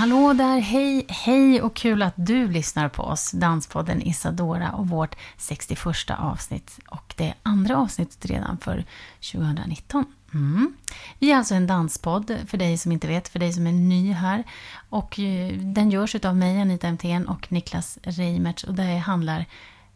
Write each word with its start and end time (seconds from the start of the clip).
Hallå 0.00 0.32
där, 0.32 0.58
hej, 0.58 1.06
hej 1.08 1.62
och 1.62 1.74
kul 1.74 2.02
att 2.02 2.14
du 2.16 2.48
lyssnar 2.48 2.88
på 2.88 3.02
oss, 3.02 3.30
Danspodden 3.30 4.02
Isadora 4.02 4.72
och 4.72 4.88
vårt 4.88 5.16
61 5.36 5.86
avsnitt. 6.18 6.78
Och 6.88 7.14
det 7.16 7.34
andra 7.42 7.76
avsnittet 7.76 8.26
redan 8.26 8.58
för 8.58 8.84
2019. 9.32 10.04
Mm. 10.34 10.72
Vi 11.18 11.32
är 11.32 11.36
alltså 11.36 11.54
en 11.54 11.66
danspodd, 11.66 12.36
för 12.46 12.58
dig 12.58 12.78
som 12.78 12.92
inte 12.92 13.06
vet, 13.06 13.28
för 13.28 13.38
dig 13.38 13.52
som 13.52 13.66
är 13.66 13.72
ny 13.72 14.12
här. 14.12 14.44
Och 14.88 15.18
eh, 15.18 15.52
den 15.52 15.90
görs 15.90 16.14
av 16.14 16.36
mig, 16.36 16.60
Anita 16.60 16.92
MTN 16.92 17.26
och 17.28 17.52
Niklas 17.52 17.98
Reimertz 18.02 18.64
och 18.64 18.74
det 18.74 18.96
handlar 18.96 19.46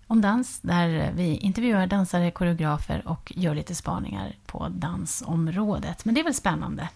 om 0.07 0.21
dans, 0.21 0.61
där 0.61 1.13
vi 1.15 1.37
intervjuar 1.37 1.87
dansare, 1.87 2.31
koreografer 2.31 3.09
och 3.09 3.33
gör 3.37 3.55
lite 3.55 3.75
spaningar 3.75 4.37
på 4.47 4.69
dansområdet. 4.69 6.05
Men 6.05 6.15
det 6.15 6.21
är 6.21 6.25
väl 6.25 6.35
spännande? 6.35 6.89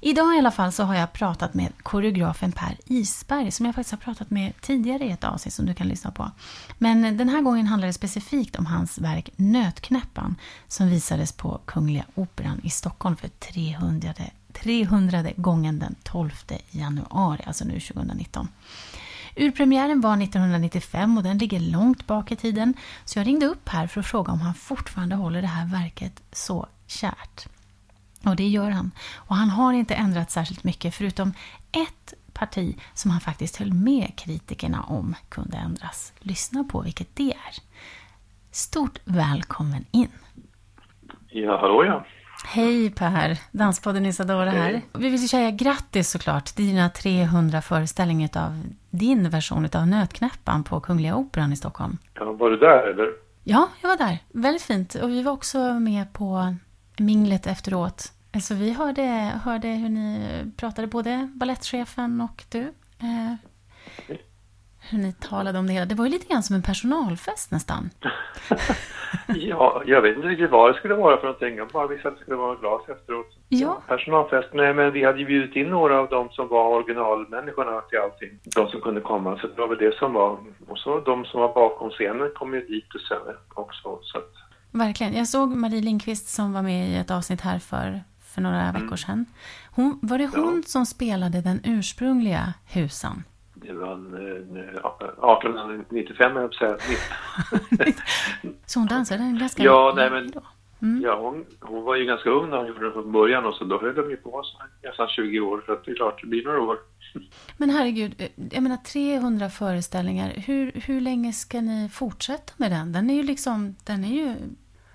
Idag 0.00 0.34
i 0.34 0.38
alla 0.38 0.50
fall 0.50 0.72
så 0.72 0.82
har 0.82 0.94
jag 0.94 1.12
pratat 1.12 1.54
med 1.54 1.72
koreografen 1.82 2.52
Per 2.52 2.76
Isberg 2.86 3.50
som 3.50 3.66
jag 3.66 3.74
faktiskt 3.74 3.90
har 3.90 3.98
pratat 3.98 4.30
med 4.30 4.52
tidigare 4.60 5.04
i 5.04 5.10
ett 5.10 5.24
avsnitt 5.24 5.54
som 5.54 5.66
du 5.66 5.74
kan 5.74 5.88
lyssna 5.88 6.10
på. 6.10 6.30
Men 6.78 7.16
den 7.16 7.28
här 7.28 7.42
gången 7.42 7.66
handlar 7.66 7.86
det 7.86 7.92
specifikt 7.92 8.56
om 8.56 8.66
hans 8.66 8.98
verk 8.98 9.30
Nötknäppan 9.36 10.36
som 10.68 10.88
visades 10.88 11.32
på 11.32 11.60
Kungliga 11.64 12.04
Operan 12.14 12.60
i 12.64 12.70
Stockholm 12.70 13.16
för 13.16 13.28
300, 13.28 14.14
300 14.52 15.24
gången 15.36 15.78
den 15.78 15.94
12 16.02 16.30
januari, 16.70 17.42
alltså 17.46 17.64
nu 17.64 17.80
2019. 17.80 18.48
Urpremiären 19.36 20.00
var 20.00 20.22
1995 20.22 21.16
och 21.16 21.22
den 21.22 21.38
ligger 21.38 21.60
långt 21.60 22.06
bak 22.06 22.32
i 22.32 22.36
tiden 22.36 22.74
så 23.04 23.18
jag 23.18 23.26
ringde 23.26 23.46
upp 23.46 23.68
här 23.68 23.86
för 23.86 24.00
att 24.00 24.06
fråga 24.06 24.32
om 24.32 24.40
han 24.40 24.54
fortfarande 24.54 25.16
håller 25.16 25.42
det 25.42 25.48
här 25.48 25.66
verket 25.66 26.22
så 26.32 26.66
kärt. 26.86 27.48
Och 28.24 28.36
det 28.36 28.48
gör 28.48 28.70
han. 28.70 28.90
Och 29.14 29.36
han 29.36 29.50
har 29.50 29.72
inte 29.72 29.94
ändrat 29.94 30.30
särskilt 30.30 30.64
mycket 30.64 30.94
förutom 30.94 31.32
ett 31.72 32.14
parti 32.32 32.78
som 32.94 33.10
han 33.10 33.20
faktiskt 33.20 33.56
höll 33.56 33.72
med 33.72 34.12
kritikerna 34.16 34.82
om 34.82 35.14
kunde 35.28 35.56
ändras. 35.56 36.12
Lyssna 36.18 36.64
på 36.64 36.80
vilket 36.80 37.16
det 37.16 37.30
är. 37.32 37.54
Stort 38.50 38.98
välkommen 39.04 39.84
in! 39.90 40.08
Ja, 41.28 41.60
hallå 41.60 41.84
ja! 41.84 42.06
Hej 42.44 42.90
Per! 42.90 43.38
Danspodden 43.50 44.06
Isadora 44.06 44.50
här. 44.50 44.72
Hej. 44.72 44.86
Vi 44.92 45.08
vill 45.08 45.28
säga 45.28 45.50
grattis 45.50 46.10
såklart 46.10 46.44
till 46.44 46.66
dina 46.66 46.90
300 46.90 47.62
föreställningar 47.62 48.30
av 48.36 48.62
din 48.90 49.30
version 49.30 49.68
av 49.74 49.86
Nötknäppan 49.86 50.64
på 50.64 50.80
Kungliga 50.80 51.16
Operan 51.16 51.52
i 51.52 51.56
Stockholm. 51.56 51.98
Ja, 52.14 52.32
var 52.32 52.50
du 52.50 52.56
där 52.56 52.90
eller? 52.90 53.06
Ja, 53.44 53.68
jag 53.80 53.88
var 53.88 53.96
där. 53.96 54.18
Väldigt 54.32 54.62
fint. 54.62 54.94
Och 54.94 55.10
vi 55.10 55.22
var 55.22 55.32
också 55.32 55.58
med 55.58 56.12
på 56.12 56.56
minglet 57.00 57.46
efteråt. 57.46 58.12
Så 58.42 58.54
vi 58.54 58.72
hörde, 58.72 59.02
hörde 59.44 59.68
hur 59.68 59.88
ni 59.88 60.44
pratade, 60.56 60.86
både 60.86 61.28
ballettchefen 61.34 62.20
och 62.20 62.44
du. 62.48 62.72
Eh, 62.98 63.34
hur 64.90 64.98
ni 64.98 65.12
talade 65.12 65.58
om 65.58 65.66
det 65.66 65.72
hela. 65.72 65.86
Det 65.86 65.94
var 65.94 66.04
ju 66.04 66.10
lite 66.10 66.32
grann 66.32 66.42
som 66.42 66.56
en 66.56 66.62
personalfest 66.62 67.50
nästan. 67.52 67.90
ja, 69.26 69.82
jag 69.86 70.02
vet 70.02 70.16
inte 70.16 70.28
riktigt 70.28 70.50
vad 70.50 70.70
det 70.70 70.78
skulle 70.78 70.94
vara 70.94 71.16
för 71.16 71.24
någonting. 71.24 71.56
Jag 71.56 71.68
bara 71.68 71.86
visste 71.86 72.08
att 72.08 72.14
det 72.14 72.20
skulle 72.20 72.36
vara 72.36 72.54
glas 72.54 72.82
efteråt. 72.88 73.26
Ja. 73.48 73.82
Personalfest, 73.86 74.48
nej 74.52 74.74
men 74.74 74.92
vi 74.92 75.04
hade 75.04 75.18
ju 75.18 75.24
bjudit 75.24 75.56
in 75.56 75.66
några 75.66 75.98
av 75.98 76.08
dem 76.08 76.28
som 76.30 76.48
var 76.48 76.68
originalmänniskorna 76.68 77.80
till 77.80 77.98
allting. 77.98 78.38
De 78.56 78.68
som 78.68 78.80
kunde 78.80 79.00
komma, 79.00 79.38
så 79.38 79.46
det 79.46 79.60
var 79.60 79.68
väl 79.68 79.78
det 79.78 79.94
som 79.94 80.12
var. 80.12 80.38
Och 80.68 80.78
så 80.78 81.00
de 81.00 81.24
som 81.24 81.40
var 81.40 81.54
bakom 81.54 81.90
scenen 81.90 82.30
kom 82.34 82.54
ju 82.54 82.60
dit 82.60 82.94
och 82.94 83.00
sen 83.00 83.34
också. 83.54 83.98
Så. 84.02 84.18
Verkligen. 84.78 85.14
Jag 85.14 85.28
såg 85.28 85.56
Marie 85.56 85.80
Lindqvist 85.80 86.28
som 86.28 86.52
var 86.52 86.62
med 86.62 86.88
i 86.88 86.94
ett 86.94 87.10
avsnitt 87.10 87.40
här 87.40 87.58
för 87.58 88.02
för 88.38 88.42
några 88.42 88.62
mm. 88.62 88.82
veckor 88.82 88.96
sedan. 88.96 89.26
Hon, 89.70 89.98
var 90.02 90.18
det 90.18 90.26
hon 90.26 90.56
ja. 90.56 90.62
som 90.66 90.86
spelade 90.86 91.40
den 91.40 91.60
ursprungliga 91.64 92.54
Husan? 92.66 93.24
Det 93.54 93.72
var 93.72 93.92
1895, 93.92 96.36
jag 96.36 96.54
säga. 96.54 96.76
så 98.66 98.78
hon 98.78 98.88
dansade 98.88 99.22
en 99.22 99.38
ganska 99.38 99.62
Ja, 99.62 99.92
nej 99.96 100.10
men... 100.10 100.32
Mm. 100.82 101.02
Ja, 101.02 101.20
hon, 101.20 101.44
hon, 101.60 101.84
var 101.84 101.96
ju 101.96 102.04
ganska 102.04 102.30
ung 102.30 102.50
när 102.50 102.56
hon 102.56 102.66
gjorde 102.66 102.86
det 102.86 102.92
från 102.92 103.12
början 103.12 103.46
och 103.46 103.54
så 103.54 103.64
då 103.64 103.80
höll 103.80 103.94
de 103.94 104.10
ju 104.10 104.16
på 104.16 104.42
så 104.44 104.62
nästan 104.88 105.08
20 105.08 105.40
år 105.40 105.62
så 105.66 105.78
det 105.84 105.90
är 105.90 105.94
klart 105.94 106.20
det 106.20 106.26
blir 106.26 106.44
några 106.44 106.60
år. 106.60 106.78
Men 107.56 107.70
herregud, 107.70 108.14
eh, 108.18 108.28
jag 108.52 108.62
menar 108.62 108.76
300 108.76 109.50
föreställningar, 109.50 110.32
hur, 110.46 110.72
hur 110.74 111.00
länge 111.00 111.32
ska 111.32 111.60
ni 111.60 111.88
fortsätta 111.88 112.52
med 112.56 112.70
den? 112.70 112.92
Den 112.92 113.10
är 113.10 113.14
ju 113.14 113.22
liksom, 113.22 113.76
den 113.86 114.04
är 114.04 114.08
ju... 114.08 114.34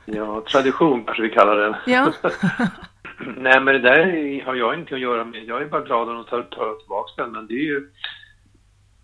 Ja, 0.06 0.44
tradition 0.52 1.04
kanske 1.04 1.24
vi 1.24 1.30
kallar 1.30 1.58
den. 1.58 1.76
Ja. 1.86 2.14
Nej, 3.38 3.62
men 3.62 3.74
det 3.74 3.80
där 3.80 4.46
har 4.46 4.56
jag 4.56 4.74
ingenting 4.74 4.96
att 4.96 5.02
göra 5.02 5.24
med. 5.26 5.44
Jag 5.44 5.62
är 5.62 5.66
bara 5.66 5.82
glad 5.82 6.10
att 6.10 6.16
de 6.16 6.24
tar, 6.24 6.42
tar 6.42 6.76
tillbaka 6.76 7.24
den, 7.24 7.32
men 7.32 7.48
det 7.48 7.54
är 7.54 7.66
ju 7.66 7.90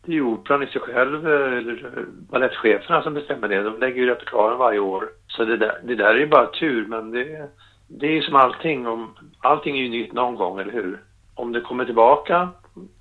det 0.06 0.12
är 0.12 0.16
ju 0.16 0.24
operan 0.24 0.64
i 0.64 0.68
sig 0.68 0.82
själv, 0.82 1.28
eller 1.28 2.06
balettcheferna 2.32 3.02
som 3.02 3.14
bestämmer 3.14 3.48
det. 3.48 3.64
De 3.64 3.80
lägger 3.80 4.02
ju 4.02 4.10
repertoaren 4.10 4.58
varje 4.58 4.80
år. 4.80 5.10
Så 5.28 5.46
det 5.46 5.58
där, 5.58 5.80
det 5.84 5.96
där 5.96 6.16
är 6.16 6.20
ju 6.20 6.28
bara 6.28 6.48
tur, 6.48 6.86
men 6.86 7.12
det, 7.12 7.50
det 7.88 8.08
är 8.08 8.12
ju 8.12 8.22
som 8.22 8.36
allting. 8.36 8.88
Om, 8.88 9.16
allting 9.40 9.78
är 9.78 9.84
ju 9.84 9.90
nytt 9.90 10.14
någon 10.14 10.36
gång, 10.36 10.60
eller 10.60 10.72
hur? 10.72 11.00
Om 11.34 11.52
det 11.52 11.62
kommer 11.62 11.86
tillbaka 11.86 12.50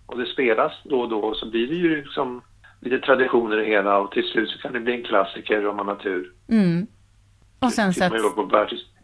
och 0.07 0.19
det 0.19 0.27
spelas 0.27 0.73
då 0.85 1.01
och 1.01 1.09
då 1.09 1.35
så 1.35 1.51
blir 1.51 1.69
det 1.69 1.75
ju 1.75 1.97
liksom 1.97 2.43
lite 2.81 2.99
traditioner 2.99 3.61
i 3.61 3.67
hela 3.67 3.99
och 3.99 4.13
till 4.13 4.25
slut 4.25 4.51
så 4.51 4.59
kan 4.59 4.73
det 4.73 4.81
bli 4.81 4.95
en 4.95 5.05
klassiker 5.05 5.67
om 5.67 5.77
man 5.77 5.89
har 5.89 5.97
tur. 5.97 6.33
Mm. 6.49 6.87
Och 7.61 7.73
sen 7.73 7.93
sätts... 7.93 8.13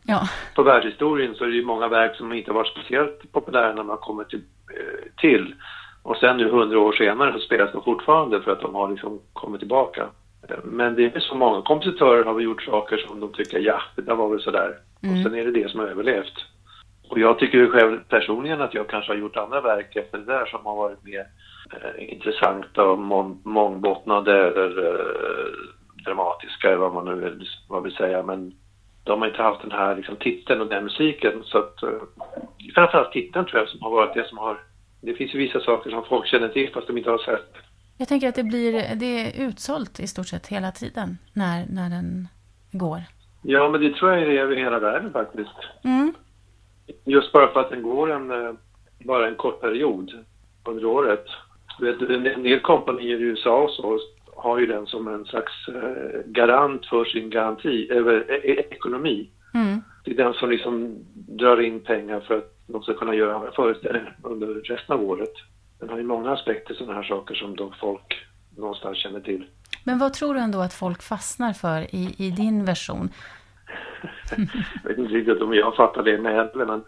Ja. 0.06 0.28
På 0.54 0.62
världshistorien 0.62 1.34
så 1.34 1.44
är 1.44 1.48
det 1.48 1.54
ju 1.54 1.64
många 1.64 1.88
verk 1.88 2.16
som 2.16 2.32
inte 2.32 2.50
har 2.50 2.54
varit 2.54 2.72
speciellt 2.72 3.32
populära 3.32 3.74
när 3.74 3.82
man 3.82 3.96
kommer 3.96 4.24
till, 4.24 4.42
eh, 4.70 5.20
till. 5.20 5.54
Och 6.02 6.16
sen 6.16 6.36
nu 6.36 6.50
hundra 6.50 6.78
år 6.78 6.92
senare 6.92 7.32
så 7.32 7.38
spelas 7.38 7.72
de 7.72 7.84
fortfarande 7.84 8.42
för 8.42 8.52
att 8.52 8.60
de 8.60 8.74
har 8.74 8.90
liksom 8.90 9.20
kommit 9.32 9.60
tillbaka. 9.60 10.06
Men 10.64 10.94
det 10.94 11.16
är 11.16 11.20
så 11.20 11.34
många 11.34 11.62
kompositörer 11.62 12.24
har 12.24 12.40
gjort 12.40 12.62
saker 12.62 12.96
som 12.96 13.20
de 13.20 13.32
tycker, 13.32 13.58
ja, 13.58 13.80
det 13.96 14.02
där 14.02 14.14
var 14.14 14.28
väl 14.28 14.40
sådär. 14.40 14.78
Mm. 15.02 15.16
Och 15.16 15.22
sen 15.22 15.34
är 15.34 15.44
det 15.44 15.50
det 15.50 15.70
som 15.70 15.80
har 15.80 15.86
överlevt. 15.86 16.34
Och 17.08 17.18
jag 17.18 17.38
tycker 17.38 17.66
själv 17.66 18.00
personligen 18.08 18.60
att 18.60 18.74
jag 18.74 18.88
kanske 18.88 19.12
har 19.12 19.18
gjort 19.18 19.36
andra 19.36 19.60
verk 19.60 19.96
efter 19.96 20.18
det 20.18 20.24
där 20.24 20.46
som 20.46 20.66
har 20.66 20.76
varit 20.76 21.04
mer 21.04 21.26
eh, 21.72 22.12
intressanta 22.12 22.84
och 22.84 22.98
mång, 22.98 23.40
mångbottnade 23.44 24.46
eller 24.46 24.84
eh, 24.84 25.52
dramatiska, 26.04 26.68
eller 26.68 26.78
vad 26.78 26.94
man 26.94 27.04
nu 27.04 27.14
vill, 27.14 27.48
vad 27.68 27.82
vill 27.82 27.94
säga. 27.94 28.22
Men 28.22 28.54
de 29.04 29.20
har 29.20 29.28
inte 29.28 29.42
haft 29.42 29.62
den 29.62 29.72
här 29.72 29.96
liksom, 29.96 30.16
titeln 30.16 30.60
och 30.60 30.68
den 30.68 30.84
musiken. 30.84 31.42
Så 31.44 31.58
att, 31.58 31.82
uh, 31.82 32.02
framförallt 32.74 33.12
titeln 33.12 33.46
tror 33.46 33.60
jag 33.60 33.68
som 33.68 33.82
har 33.82 33.90
varit 33.90 34.14
det 34.14 34.28
som 34.28 34.38
har... 34.38 34.58
Det 35.00 35.14
finns 35.14 35.34
ju 35.34 35.38
vissa 35.38 35.60
saker 35.60 35.90
som 35.90 36.04
folk 36.04 36.26
känner 36.26 36.48
till 36.48 36.72
fast 36.72 36.86
de 36.86 36.98
inte 36.98 37.10
har 37.10 37.18
sett. 37.18 37.54
Jag 37.98 38.08
tänker 38.08 38.28
att 38.28 38.34
det 38.34 38.44
blir 38.44 38.94
det 38.94 39.06
är 39.06 39.48
utsålt 39.48 40.00
i 40.00 40.06
stort 40.06 40.26
sett 40.26 40.46
hela 40.46 40.70
tiden 40.70 41.18
när, 41.32 41.66
när 41.66 41.90
den 41.90 42.28
går. 42.72 43.02
Ja, 43.42 43.68
men 43.68 43.80
det 43.80 43.94
tror 43.94 44.12
jag 44.12 44.22
är 44.22 44.26
över 44.26 44.56
hela 44.56 44.78
världen 44.78 45.12
faktiskt. 45.12 45.56
Mm. 45.84 46.14
Just 47.04 47.32
bara 47.32 47.52
för 47.52 47.60
att 47.60 47.70
den 47.70 47.82
går 47.82 48.12
en, 48.12 48.30
eh, 48.30 48.52
bara 48.98 49.28
en 49.28 49.34
kort 49.34 49.60
period 49.60 50.24
under 50.64 50.84
året. 50.84 51.26
En 51.80 52.42
del 52.42 52.60
kompanier 52.60 53.18
i 53.18 53.22
USA 53.22 53.62
och 53.62 53.70
så 53.70 53.98
har 54.44 54.58
ju 54.58 54.66
den 54.66 54.86
som 54.86 55.08
en 55.08 55.24
slags 55.24 55.68
eh, 55.68 56.20
garant 56.26 56.86
för 56.86 57.04
sin 57.04 57.30
garanti, 57.30 57.90
över 57.90 58.30
e, 58.30 58.52
e 58.52 58.66
ekonomi. 58.70 59.30
Mm. 59.54 59.80
Det 60.04 60.10
är 60.10 60.16
den 60.16 60.34
som 60.34 60.50
liksom 60.50 60.96
drar 61.14 61.60
in 61.60 61.80
pengar 61.80 62.20
för 62.20 62.38
att 62.38 62.54
de 62.66 62.82
ska 62.82 62.94
kunna 62.94 63.14
göra 63.14 63.52
föreställningar 63.52 64.16
under 64.22 64.46
resten 64.46 64.94
av 64.96 65.02
året. 65.02 65.32
Den 65.80 65.88
har 65.88 65.98
ju 65.98 66.04
många 66.04 66.32
aspekter 66.32 66.74
sådana 66.74 66.94
här 66.94 67.02
saker 67.02 67.34
som 67.34 67.56
då 67.56 67.74
folk 67.80 68.26
någonstans 68.56 68.98
känner 68.98 69.20
till. 69.20 69.44
Men 69.84 69.98
vad 69.98 70.12
tror 70.12 70.34
du 70.34 70.40
ändå 70.40 70.60
att 70.60 70.74
folk 70.74 71.02
fastnar 71.02 71.52
för 71.52 71.94
i, 71.94 72.14
i 72.18 72.30
din 72.30 72.64
version? 72.64 73.08
jag 74.82 74.88
vet 74.88 74.98
inte 74.98 75.14
riktigt 75.14 75.42
om 75.42 75.54
jag 75.54 75.76
fattar 75.76 76.02
det 76.02 76.18
med 76.18 76.50
men 76.54 76.84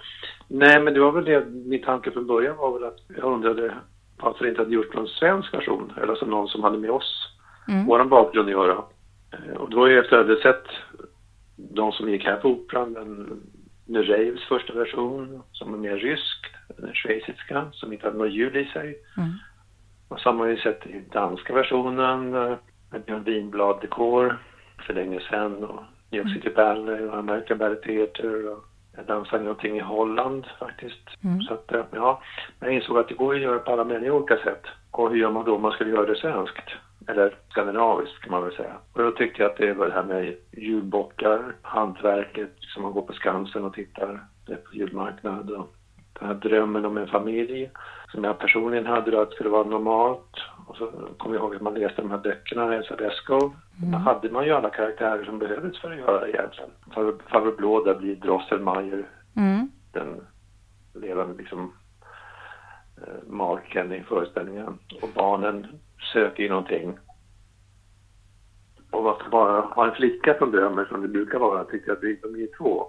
nej 0.49 0.81
men 0.81 0.94
det 0.94 1.00
var 1.00 1.12
väl 1.12 1.25
det, 1.25 1.47
min 1.47 1.82
tanke 1.82 2.11
från 2.11 2.26
början 2.26 2.56
var 2.56 2.73
väl 2.73 2.88
att 2.88 3.00
jag 3.17 3.25
undrade 3.25 3.75
varför 4.17 4.49
inte 4.49 4.61
hade 4.61 4.75
gjort 4.75 4.94
någon 4.94 5.08
svensk 5.08 5.55
version 5.55 5.93
eller 6.03 6.14
som 6.14 6.31
någon 6.31 6.49
som 6.49 6.62
hade 6.62 6.79
med 6.79 6.91
oss 6.91 7.35
mm. 7.68 7.86
vår 7.86 8.04
bakgrund 8.04 8.48
att 8.48 8.52
göra. 8.52 8.84
Eh, 9.32 9.56
och 9.56 9.70
då 9.70 9.86
efter 9.86 10.18
att 10.18 10.28
jag 10.28 10.28
hade 10.28 10.42
sett 10.42 10.66
de 11.56 11.92
som 11.92 12.08
gick 12.08 12.24
här 12.24 12.36
på 12.36 12.48
Operan, 12.48 12.92
den 12.92 13.42
Nureevs 13.86 14.44
första 14.48 14.72
version 14.72 15.42
som 15.52 15.74
är 15.74 15.78
mer 15.78 15.96
rysk, 15.96 16.46
den 16.76 16.94
schweiziska 16.94 17.68
som 17.72 17.92
inte 17.92 18.06
hade 18.06 18.18
något 18.18 18.32
ljud 18.32 18.56
i 18.56 18.64
sig. 18.64 18.98
Mm. 19.16 19.30
Och 20.08 20.20
så 20.20 20.28
har 20.28 20.36
man 20.36 20.50
ju 20.50 20.56
sett 20.56 20.86
i 20.86 21.04
danska 21.12 21.54
versionen 21.54 22.34
eh, 22.34 22.56
med 22.90 23.02
Björn 23.04 23.24
Winblad-dekor 23.24 24.38
för 24.86 24.94
länge 24.94 25.20
sedan 25.20 25.64
och 25.64 25.82
New 26.10 26.20
York 26.20 26.34
City 26.34 26.54
Ballet 26.56 27.10
och 27.10 27.19
American 27.19 27.58
Ballet 27.58 27.82
Theatre 27.82 28.28
och 28.28 28.64
jag 28.96 29.06
dansade 29.06 29.42
någonting 29.42 29.76
i 29.76 29.80
Holland 29.80 30.46
faktiskt. 30.58 31.24
Mm. 31.24 31.42
Så 31.42 31.54
att, 31.54 31.72
eh, 31.72 31.84
ja, 31.90 32.22
jag 32.60 32.72
insåg 32.72 32.98
att 32.98 33.08
det 33.08 33.14
går 33.14 33.34
att 33.34 33.40
göra 33.40 33.58
på 33.58 33.72
alla 33.72 33.84
möjliga 33.84 34.12
olika 34.12 34.36
sätt. 34.36 34.62
Och 34.90 35.10
hur 35.10 35.16
gör 35.16 35.30
man 35.30 35.44
då 35.44 35.54
om 35.54 35.62
man 35.62 35.72
skulle 35.72 35.90
göra 35.90 36.06
det 36.06 36.16
svenskt? 36.16 36.70
Eller 37.08 37.38
skandinaviskt 37.49 38.20
kan 38.20 38.31
man 38.31 38.43
väl 38.43 38.56
säga. 38.56 38.76
Och 38.93 39.03
då 39.03 39.11
tyckte 39.11 39.43
jag 39.43 39.50
att 39.50 39.56
det 39.56 39.73
var 39.73 39.87
det 39.87 39.93
här 39.93 40.05
med 40.05 40.37
julbockar, 40.53 41.55
hantverket, 41.62 42.55
som 42.58 42.82
man 42.82 42.93
går 42.93 43.03
på 43.03 43.12
Skansen 43.12 43.64
och 43.64 43.75
tittar 43.75 44.25
på 44.47 44.75
julmarknad 44.75 45.50
och 45.50 45.75
den 46.20 46.29
här 46.29 46.35
drömmen 46.35 46.85
om 46.85 46.97
en 46.97 47.06
familj 47.06 47.70
som 48.12 48.25
jag 48.25 48.38
personligen 48.38 48.87
hade 48.87 49.11
då 49.11 49.20
att 49.20 49.31
det 49.31 49.35
skulle 49.35 49.50
vara 49.50 49.69
normalt. 49.69 50.31
Och 50.67 50.76
så 50.76 50.87
kom 51.19 51.35
jag 51.35 51.43
ihåg 51.43 51.55
att 51.56 51.62
man 51.62 51.75
läste 51.75 52.03
de 52.03 52.11
här 52.11 52.19
böckerna, 52.19 52.75
Elsa 52.75 52.97
Beskow. 52.97 53.53
Mm. 53.79 53.93
Då 53.93 53.99
hade 53.99 54.31
man 54.31 54.44
ju 54.44 54.53
alla 54.53 54.70
karaktärer 54.70 55.25
som 55.25 55.38
behövdes 55.38 55.81
för 55.81 55.93
att 55.93 55.99
göra 55.99 56.20
det 56.20 56.31
egentligen. 56.31 56.70
Farbror 57.31 57.56
Blå, 57.56 57.85
där 57.85 57.94
blir 57.94 58.17
Drosselmeier 58.17 59.06
mm. 59.37 59.70
den 59.93 60.20
levande 60.94 61.35
liksom 61.35 61.73
eh, 62.97 63.29
marken 63.29 63.93
i 63.93 64.03
föreställningen. 64.03 64.79
Och 65.03 65.08
barnen 65.14 65.67
söker 66.12 66.43
ju 66.43 66.49
någonting. 66.49 66.99
Och 68.91 69.03
varför 69.03 69.31
bara 69.31 69.61
ha 69.61 69.87
en 69.88 69.94
flicka 69.94 70.38
som 70.38 70.50
drömmer 70.50 70.85
som 70.85 71.03
det 71.03 71.08
brukar 71.08 71.38
vara, 71.38 71.64
tycker 71.64 71.88
jag 71.88 71.94
att 71.94 72.23
de 72.23 72.43
är 72.43 72.56
två. 72.58 72.87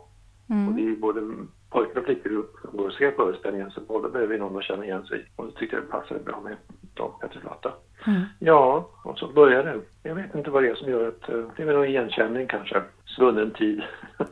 Mm. 0.49 0.67
Och 0.67 0.73
det 0.73 0.87
är 0.87 0.95
både 0.95 1.21
pojkar 1.69 1.99
och 1.99 2.05
flickor 2.05 2.45
som 2.61 2.77
går 2.77 2.85
och 2.85 2.93
ser 2.93 3.11
föreställningen 3.11 3.71
så 3.71 3.81
båda 3.81 4.09
behöver 4.09 4.37
någon 4.37 4.57
att 4.57 4.63
känna 4.63 4.85
igen 4.85 5.05
sig 5.05 5.25
Och 5.35 5.45
då 5.45 5.51
tyckte 5.51 5.75
jag 5.75 5.85
det 5.85 5.91
passade 5.91 6.19
bra 6.19 6.41
med 6.41 6.57
Tom 6.93 7.11
Petter 7.21 7.41
Lotta. 7.43 7.73
Mm. 8.07 8.21
Ja, 8.39 8.89
och 9.03 9.19
så 9.19 9.27
började 9.27 9.71
det. 9.71 9.81
Jag 10.09 10.15
vet 10.15 10.35
inte 10.35 10.49
vad 10.49 10.63
det 10.63 10.69
är 10.69 10.75
som 10.75 10.91
gör 10.91 11.07
att, 11.07 11.29
eh, 11.29 11.43
det 11.55 11.61
är 11.61 11.65
väl 11.65 11.75
någon 11.75 11.85
igenkänning 11.85 12.47
kanske, 12.47 12.81
svunnen 13.05 13.51
tid. 13.51 13.83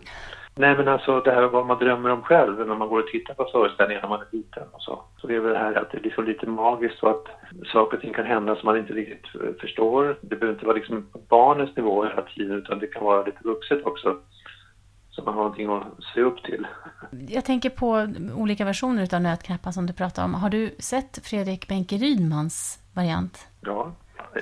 Nej 0.57 0.77
men 0.77 0.87
alltså 0.87 1.19
det 1.19 1.31
här 1.31 1.47
vad 1.47 1.65
man 1.65 1.79
drömmer 1.79 2.09
om 2.09 2.21
själv 2.21 2.67
när 2.67 2.75
man 2.75 2.87
går 2.87 2.99
och 2.99 3.07
tittar 3.07 3.33
på 3.33 3.49
föreställningar 3.51 4.01
när 4.01 4.09
man 4.09 4.21
är 4.21 4.27
liten 4.31 4.63
och 4.71 4.81
så. 4.81 5.03
Så 5.17 5.27
det 5.27 5.35
är 5.35 5.39
väl 5.39 5.53
det 5.53 5.59
här 5.59 5.75
att 5.75 5.91
det 5.91 5.97
är 5.97 6.01
liksom 6.01 6.25
lite 6.25 6.47
magiskt 6.49 7.03
och 7.03 7.09
att 7.09 7.25
saker 7.73 7.97
och 7.97 8.01
ting 8.01 8.13
kan 8.13 8.25
hända 8.25 8.55
som 8.55 8.65
man 8.65 8.77
inte 8.77 8.93
riktigt 8.93 9.59
förstår. 9.61 10.17
Det 10.21 10.35
behöver 10.35 10.53
inte 10.53 10.65
vara 10.65 10.77
liksom 10.77 11.07
på 11.11 11.19
barnets 11.19 11.75
nivå 11.77 12.03
hela 12.03 12.21
tiden 12.21 12.57
utan 12.57 12.79
det 12.79 12.87
kan 12.87 13.03
vara 13.03 13.25
lite 13.25 13.43
vuxet 13.43 13.85
också. 13.85 14.17
Så 15.09 15.23
man 15.23 15.33
har 15.33 15.41
någonting 15.41 15.69
att 15.69 15.83
se 16.13 16.21
upp 16.21 16.43
till. 16.43 16.67
Jag 17.29 17.45
tänker 17.45 17.69
på 17.69 18.07
olika 18.35 18.65
versioner 18.65 19.15
av 19.15 19.21
Nötknäppar 19.21 19.71
som 19.71 19.85
du 19.85 19.93
pratade 19.93 20.25
om. 20.25 20.33
Har 20.33 20.49
du 20.49 20.75
sett 20.79 21.27
Fredrik 21.27 21.67
Benke 21.67 21.95
Rydmans 21.95 22.79
variant? 22.93 23.47
Ja, 23.61 23.91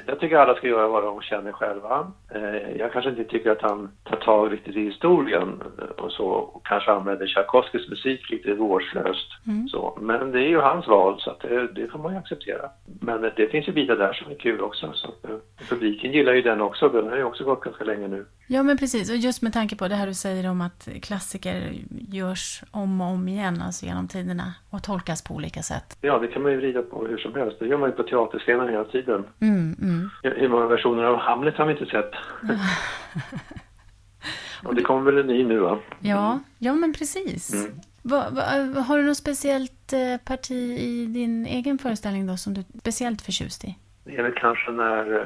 jag 0.06 0.19
tycker 0.19 0.38
alla 0.38 0.56
ska 0.56 0.68
göra 0.68 0.88
vad 0.88 1.04
de 1.04 1.22
känner 1.22 1.51
själva. 1.51 2.12
Eh, 2.36 2.78
jag 2.78 2.94
kanske 2.94 3.10
inte 3.10 3.24
tycker 3.24 3.51
att 3.51 3.62
han 3.62 3.92
tar 4.04 4.16
tag 4.16 4.54
riktigt 4.54 4.75
i 4.75 4.86
historien 4.86 5.63
och 5.98 6.12
så 6.12 6.25
och 6.25 6.66
kanske 6.66 6.92
använder 6.92 7.28
Tchaikovskys 7.28 7.90
musik 7.90 8.30
lite 8.30 8.54
vårdslöst. 8.54 9.28
Mm. 9.48 9.68
Så. 9.68 9.98
Men 10.01 10.31
det 10.31 10.40
är 10.40 10.50
ju 10.50 10.60
hans 10.60 10.88
val 10.88 11.19
så 11.19 11.36
det, 11.42 11.68
det, 11.68 11.88
får 11.88 12.00
man 12.00 12.13
ju 12.13 12.18
acceptera. 12.18 12.69
Men 13.01 13.22
det 13.22 13.48
finns 13.51 13.68
ju 13.68 13.72
bitar 13.72 13.95
där 13.95 14.13
som 14.13 14.31
är 14.31 14.36
kul 14.36 14.62
också. 14.62 14.92
Så 14.94 15.07
att, 15.07 15.30
eh, 15.30 15.38
publiken 15.69 16.12
gillar 16.12 16.34
ju 16.34 16.42
den 16.42 16.62
också. 16.62 16.90
Den 16.90 17.07
har 17.07 17.18
ju 17.18 17.24
också 17.24 17.44
gått 17.44 17.63
ganska 17.63 17.84
länge 17.84 18.07
nu. 18.07 18.25
Ja 18.48 18.63
men 18.63 18.78
precis 18.78 19.10
och 19.10 19.18
just 19.18 19.42
med 19.42 19.54
tanke 19.54 19.75
på 19.75 19.88
det 19.88 19.95
här 19.95 20.07
du 20.07 20.13
säger 20.13 20.50
om 20.50 20.62
att 20.62 20.88
klassiker 21.01 21.74
görs 21.90 22.63
om 22.72 23.01
och 23.01 23.07
om 23.07 23.28
igen 23.28 23.62
alltså 23.66 23.86
genom 23.86 24.07
tiderna 24.07 24.54
och 24.69 24.84
tolkas 24.84 25.24
på 25.24 25.34
olika 25.34 25.62
sätt. 25.62 25.98
Ja 26.01 26.19
det 26.19 26.28
kan 26.28 26.42
man 26.42 26.51
ju 26.51 26.57
vrida 26.57 26.81
på 26.81 27.06
hur 27.07 27.18
som 27.18 27.36
helst. 27.36 27.60
Det 27.60 27.68
gör 27.68 27.78
man 27.78 27.90
ju 27.90 27.95
på 27.95 28.04
teaterscenen 28.04 28.69
hela 28.69 28.84
tiden. 28.84 29.24
Mm, 29.42 29.75
mm. 29.81 29.82
Hur 30.23 30.49
många 30.49 30.67
versioner 30.67 31.03
av 31.03 31.17
Hamlet 31.17 31.57
har 31.57 31.65
vi 31.65 31.71
inte 31.71 31.85
sett? 31.85 32.11
och 34.63 34.75
det 34.75 34.81
kommer 34.81 35.11
väl 35.11 35.17
en 35.17 35.27
ny 35.27 35.43
nu 35.43 35.59
va? 35.59 35.79
Ja, 35.99 36.39
ja 36.57 36.73
men 36.73 36.93
precis. 36.93 37.53
Mm. 37.53 37.71
Va, 38.01 38.25
va, 38.31 38.41
har 38.81 38.97
du 38.97 39.03
något 39.03 39.17
speciellt 39.17 39.93
eh, 39.93 40.17
parti 40.25 40.79
i 40.79 41.05
din 41.05 41.45
egen 41.45 41.77
föreställning 41.77 42.27
då 42.27 42.37
som 42.37 42.53
du 42.53 42.61
är 42.61 42.79
speciellt 42.79 43.21
förtjust 43.21 43.63
i? 43.63 43.77
Det 44.03 44.17
är 44.17 44.23
väl 44.23 44.33
kanske 44.35 44.71
när 44.71 45.13
uh, 45.13 45.25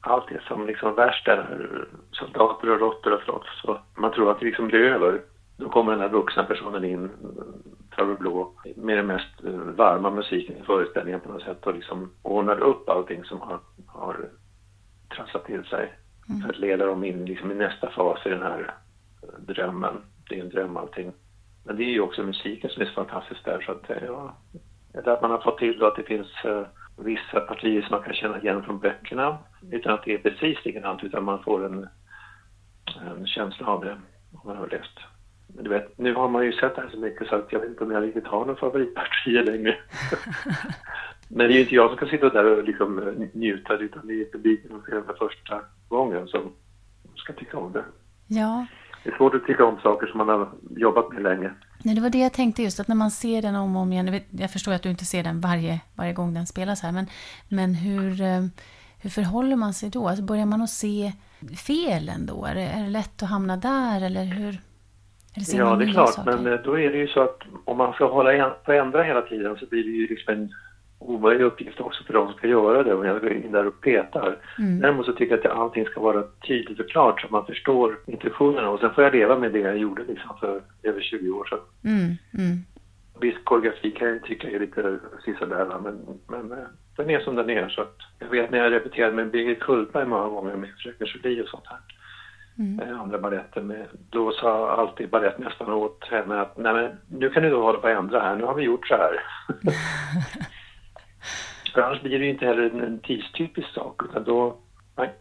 allt 0.00 0.30
är 0.30 0.44
som 0.48 0.66
liksom 0.66 0.94
värst 0.94 1.28
är, 1.28 1.68
soldater 2.10 2.70
och 2.70 2.80
råttor 2.80 3.12
och 3.12 3.22
slåss 3.22 3.46
så 3.62 3.80
man 3.94 4.12
tror 4.12 4.30
att 4.30 4.40
det 4.40 4.46
liksom 4.46 4.68
blir 4.68 4.80
över. 4.80 5.20
Då 5.56 5.68
kommer 5.68 5.92
den 5.92 6.00
här 6.00 6.08
vuxna 6.08 6.44
personen 6.44 6.84
in, 6.84 7.10
Farbror 7.96 8.16
Blå, 8.16 8.52
med 8.76 8.96
den 8.96 9.06
mest 9.06 9.44
eh, 9.44 9.52
varma 9.52 10.10
musiken 10.10 10.56
i 10.56 10.62
föreställningen 10.62 11.20
på 11.20 11.32
något 11.32 11.42
sätt 11.42 11.66
och 11.66 11.74
liksom 11.74 12.10
ordnar 12.22 12.60
upp 12.60 12.88
allting 12.88 13.24
som 13.24 13.40
har, 13.40 13.60
har 13.86 14.28
trasslat 15.16 15.44
till 15.44 15.64
sig. 15.64 15.92
Mm. 16.28 16.42
För 16.42 16.48
att 16.48 16.58
leda 16.58 16.86
dem 16.86 17.04
in 17.04 17.24
liksom 17.24 17.50
i 17.50 17.54
nästa 17.54 17.90
fas 17.90 18.26
i 18.26 18.28
den 18.28 18.42
här 18.42 18.74
eh, 19.22 19.28
drömmen. 19.38 19.94
Det 20.28 20.38
är 20.38 20.42
en 20.42 20.48
dröm 20.48 20.76
allting. 20.76 21.12
Men 21.64 21.76
det 21.76 21.82
är 21.82 21.90
ju 21.90 22.00
också 22.00 22.22
musiken 22.22 22.70
som 22.70 22.82
är 22.82 22.86
så 22.86 22.92
fantastisk 22.92 23.44
där 23.44 23.60
så 23.60 23.72
att 23.72 23.90
eh, 23.90 24.04
ja, 24.06 24.36
det 24.92 25.12
att 25.12 25.22
man 25.22 25.30
har 25.30 25.38
fått 25.38 25.58
till 25.58 25.78
då 25.78 25.86
att 25.86 25.96
det 25.96 26.02
finns 26.02 26.44
uh, 26.44 26.66
vissa 26.96 27.40
partier 27.40 27.82
som 27.82 27.90
man 27.90 28.02
kan 28.02 28.14
känna 28.14 28.40
igen 28.40 28.62
från 28.62 28.78
böckerna 28.78 29.38
utan 29.70 29.94
att 29.94 30.04
det 30.04 30.14
är 30.14 30.18
precis 30.18 30.64
likadant 30.64 31.04
utan 31.04 31.24
man 31.24 31.42
får 31.42 31.66
en, 31.66 31.88
en 33.18 33.26
känsla 33.26 33.66
av 33.66 33.84
det 33.84 34.00
om 34.32 34.40
man 34.44 34.56
har 34.56 34.66
läst. 34.66 34.98
Du 35.62 35.70
vet, 35.70 35.98
nu 35.98 36.14
har 36.14 36.28
man 36.28 36.44
ju 36.44 36.52
sett 36.52 36.76
det 36.76 36.82
här 36.82 36.88
så 36.88 36.98
mycket 36.98 37.28
så 37.28 37.36
att 37.36 37.52
jag 37.52 37.60
vet 37.60 37.68
inte 37.68 37.84
om 37.84 37.90
jag 37.90 38.02
riktigt 38.02 38.26
har 38.26 38.46
någon 38.46 38.56
favoritpartier 38.56 39.44
längre. 39.44 39.76
Men 41.28 41.46
det 41.46 41.52
är 41.52 41.54
ju 41.54 41.60
inte 41.60 41.74
jag 41.74 41.88
som 41.88 41.96
ska 41.96 42.06
sitta 42.06 42.28
där 42.28 42.58
och 42.58 42.64
liksom 42.64 42.98
eh, 42.98 43.14
njuta 43.32 43.76
utan 43.76 44.06
det 44.06 44.14
är 44.14 44.32
publiken 44.32 44.70
som 44.70 44.82
ser 44.82 44.94
det 44.94 45.02
för 45.02 45.28
första 45.28 45.60
gången 45.88 46.28
som 46.28 46.52
ska 47.14 47.32
tycka 47.32 47.58
om 47.58 47.72
det. 47.72 47.84
Ja. 48.26 48.66
Det 49.04 49.10
är 49.10 49.16
svårt 49.16 49.34
att 49.34 49.46
tycka 49.46 49.64
om 49.64 49.78
saker 49.82 50.06
som 50.06 50.18
man 50.18 50.28
har 50.28 50.48
jobbat 50.76 51.12
med 51.12 51.22
länge. 51.22 51.50
Nej, 51.82 51.94
det 51.94 52.00
var 52.00 52.10
det 52.10 52.18
jag 52.18 52.32
tänkte 52.32 52.62
just, 52.62 52.80
att 52.80 52.88
när 52.88 52.96
man 52.96 53.10
ser 53.10 53.42
den 53.42 53.54
om 53.54 53.76
och 53.76 53.82
om 53.82 53.92
igen, 53.92 54.20
jag 54.30 54.50
förstår 54.50 54.72
att 54.72 54.82
du 54.82 54.90
inte 54.90 55.04
ser 55.04 55.22
den 55.22 55.40
varje, 55.40 55.80
varje 55.94 56.12
gång 56.12 56.34
den 56.34 56.46
spelas 56.46 56.82
här, 56.82 56.92
men, 56.92 57.06
men 57.48 57.74
hur, 57.74 58.20
eh, 58.20 58.44
hur 59.02 59.10
förhåller 59.10 59.56
man 59.56 59.74
sig 59.74 59.90
då? 59.90 60.08
Alltså 60.08 60.24
börjar 60.24 60.46
man 60.46 60.62
att 60.62 60.70
se 60.70 61.12
felen 61.56 62.26
då? 62.26 62.44
Är 62.44 62.54
det, 62.54 62.62
är 62.62 62.82
det 62.82 62.90
lätt 62.90 63.22
att 63.22 63.28
hamna 63.28 63.56
där 63.56 64.00
eller 64.00 64.24
hur? 64.24 64.58
Ja, 65.36 65.76
det 65.76 65.84
är 65.84 65.92
klart, 65.92 66.14
saker? 66.14 66.36
men 66.36 66.52
eh, 66.52 66.60
då 66.64 66.78
är 66.78 66.92
det 66.92 66.98
ju 66.98 67.08
så 67.08 67.20
att 67.20 67.38
om 67.64 67.76
man 67.76 67.92
ska 67.92 68.06
hålla 68.06 68.50
på 68.50 68.72
ändra 68.72 69.02
hela 69.02 69.22
tiden 69.22 69.56
så 69.56 69.66
blir 69.66 69.84
det 69.84 69.90
ju 69.90 70.06
liksom 70.06 70.34
en 70.34 70.52
omöjlig 70.98 71.44
uppgift 71.44 71.80
också 71.80 72.04
för 72.04 72.12
de 72.12 72.28
som 72.28 72.36
ska 72.36 72.46
göra 72.46 72.82
det 72.82 72.94
om 72.94 73.04
jag 73.04 73.20
går 73.20 73.32
in 73.32 73.52
där 73.52 73.66
och 73.66 73.80
petar. 73.80 74.36
Mm. 74.58 74.80
Däremot 74.80 75.06
så 75.06 75.12
tycker 75.12 75.36
jag 75.36 75.46
att 75.46 75.58
allting 75.58 75.84
ska 75.84 76.00
vara 76.00 76.22
tydligt 76.46 76.80
och 76.80 76.90
klart 76.90 77.20
så 77.20 77.26
att 77.26 77.32
man 77.32 77.46
förstår 77.46 77.98
intentionerna 78.06 78.70
och 78.70 78.80
sen 78.80 78.94
får 78.94 79.04
jag 79.04 79.14
leva 79.14 79.38
med 79.38 79.52
det 79.52 79.58
jag 79.58 79.78
gjorde 79.78 80.04
liksom 80.04 80.36
för 80.40 80.62
över 80.82 81.00
20 81.00 81.30
år 81.30 81.44
sedan. 81.44 81.58
Mm. 81.84 82.04
Mm. 82.38 82.58
Viss 83.20 83.34
koreografi 83.44 83.90
kan 83.90 84.08
jag 84.08 84.22
tycka 84.22 84.50
är 84.50 84.60
lite 84.60 84.98
sisådär 85.24 85.66
men, 85.82 86.00
men 86.28 86.58
eh, 86.58 86.64
den 86.96 87.10
är 87.10 87.20
som 87.20 87.34
den 87.34 87.50
är 87.50 87.68
så 87.68 87.82
att 87.82 87.98
jag 88.18 88.28
vet 88.28 88.50
när 88.50 88.58
jag 88.58 88.72
repeterade 88.72 89.16
med 89.16 89.30
Birgit 89.30 89.60
Kullberg 89.60 90.06
många 90.06 90.28
gånger 90.28 90.56
med 90.56 90.70
Fröken 90.78 91.06
Julie 91.06 91.42
och 91.42 91.48
sånt 91.48 91.66
här. 91.66 91.78
Mm. 92.58 92.80
Eh, 92.80 93.00
andra 93.00 93.18
balletter 93.18 93.60
med, 93.60 93.86
då 94.10 94.32
sa 94.32 94.70
alltid 94.70 95.10
balettmästaren 95.10 95.72
åt 95.72 96.04
henne 96.10 96.40
att 96.40 96.56
nej 96.56 96.74
men 96.74 96.90
nu 97.18 97.30
kan 97.30 97.42
du 97.42 97.50
då 97.50 97.62
hålla 97.62 97.78
på 97.78 97.86
att 97.86 97.98
ändra 97.98 98.20
här, 98.20 98.36
nu 98.36 98.44
har 98.44 98.54
vi 98.54 98.62
gjort 98.62 98.88
så 98.88 98.94
här. 98.94 99.20
För 101.74 101.80
annars 101.82 102.02
blir 102.02 102.18
det 102.18 102.24
ju 102.24 102.30
inte 102.30 102.46
heller 102.46 102.82
en 102.82 102.98
tidstypisk 102.98 103.68
sak 103.68 104.02
utan 104.04 104.24
då 104.24 104.56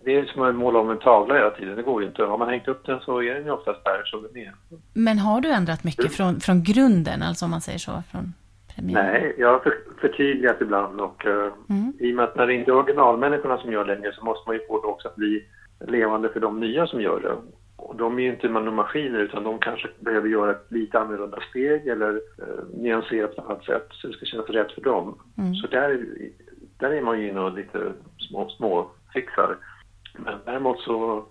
det 0.03 0.15
är 0.15 0.25
som 0.25 0.41
att 0.41 0.55
måla 0.55 0.79
om 0.79 0.89
en 0.89 0.99
tavla 0.99 1.35
hela 1.35 1.49
tiden, 1.49 1.75
det 1.75 1.83
går 1.83 2.01
ju 2.01 2.07
inte. 2.07 2.23
Har 2.23 2.37
man 2.37 2.49
hängt 2.49 2.67
upp 2.67 2.85
den 2.85 2.99
så 2.99 3.21
är 3.21 3.33
den 3.33 3.45
ju 3.45 3.51
oftast 3.51 3.85
där 3.85 4.03
som 4.05 4.23
den 4.23 4.37
är. 4.37 4.53
Men 4.93 5.19
har 5.19 5.41
du 5.41 5.51
ändrat 5.51 5.83
mycket 5.83 5.99
mm. 5.99 6.11
från, 6.11 6.39
från 6.39 6.63
grunden, 6.63 7.21
alltså 7.21 7.45
om 7.45 7.51
man 7.51 7.61
säger 7.61 7.79
så? 7.79 8.03
Från 8.11 8.33
premiär? 8.75 9.03
Nej, 9.03 9.35
jag 9.37 9.51
har 9.51 9.59
för, 9.59 9.73
förtydligat 10.01 10.61
ibland 10.61 11.01
och 11.01 11.25
uh, 11.25 11.53
mm. 11.69 11.93
i 11.99 12.11
och 12.11 12.15
med 12.15 12.25
att 12.25 12.35
när 12.35 12.47
det 12.47 12.53
inte 12.53 12.71
är 12.71 12.75
originalmänniskorna 12.75 13.57
som 13.57 13.71
gör 13.71 13.85
längre 13.85 14.11
så 14.13 14.25
måste 14.25 14.49
man 14.49 14.55
ju 14.55 14.67
få 14.67 14.81
det 14.81 14.87
också 14.87 15.07
att 15.07 15.15
bli 15.15 15.45
levande 15.87 16.29
för 16.29 16.39
de 16.39 16.59
nya 16.59 16.87
som 16.87 17.01
gör 17.01 17.19
det. 17.19 17.35
Och 17.75 17.95
de 17.95 18.19
är 18.19 18.23
ju 18.23 18.29
inte 18.29 18.49
några 18.49 18.71
maskiner 18.71 19.19
utan 19.19 19.43
de 19.43 19.59
kanske 19.59 19.87
behöver 19.99 20.29
göra 20.29 20.51
ett 20.51 20.65
lite 20.69 20.99
annorlunda 20.99 21.39
steg 21.49 21.87
eller 21.87 22.15
eh, 22.15 22.77
nyansera 22.77 23.27
på 23.27 23.33
ett 23.33 23.49
annat 23.49 23.65
sätt 23.65 23.87
så 23.91 24.07
det 24.07 24.13
ska 24.13 24.25
kännas 24.25 24.49
rätt 24.49 24.71
för 24.71 24.81
dem. 24.81 25.19
Mm. 25.37 25.55
Så 25.55 25.67
där, 25.67 26.05
där 26.79 26.89
är 26.89 27.01
man 27.01 27.21
ju 27.21 27.29
inne 27.29 27.39
och 27.39 27.53
lite 27.53 27.91
små, 28.17 28.49
små 28.49 28.89
fixar. 29.13 29.57
Men 30.17 30.33
däremot 30.45 30.79
så, 30.79 31.25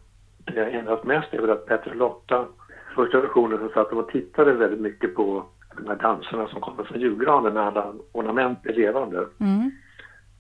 det 0.44 0.54
jag 0.54 0.74
ändrat 0.74 1.04
mest 1.04 1.34
är 1.34 1.40
väl 1.40 1.50
att 1.50 1.66
Petter 1.66 1.90
och 1.90 1.96
Lotta, 1.96 2.46
första 2.94 3.20
versionen 3.20 3.58
så 3.58 3.68
satt 3.68 3.90
de 3.90 3.98
och 3.98 4.08
tittade 4.08 4.52
väldigt 4.52 4.80
mycket 4.80 5.14
på 5.14 5.44
de 5.76 5.86
här 5.86 5.96
danserna 5.96 6.48
som 6.48 6.60
kommer 6.60 6.84
från 6.84 7.00
julgranen 7.00 7.54
när 7.54 7.60
alla 7.60 7.94
ornament 8.12 8.58
är 8.66 8.74
levande. 8.74 9.26
Mm 9.40 9.70